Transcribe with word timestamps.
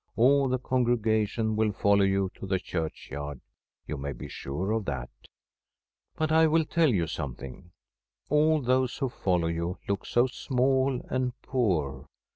All 0.15 0.47
the 0.49 0.57
congregation 0.57 1.55
will 1.55 1.71
follow 1.71 2.03
you 2.03 2.31
to 2.33 2.47
the 2.47 2.57
churchyard, 2.57 3.39
you 3.85 3.97
may 3.97 4.13
be 4.13 4.27
sure 4.27 4.71
of 4.71 4.85
that. 4.85 5.11
But 6.15 6.31
I 6.31 6.47
will 6.47 6.65
tell 6.65 6.89
you 6.91 7.05
something: 7.05 7.71
All 8.27 8.63
those 8.63 8.97
who 8.97 9.09
follow 9.09 9.47
you 9.47 9.77
look 9.87 10.07
so 10.07 10.25
small 10.25 11.05
and 11.11 11.39
poor. 11.43 12.07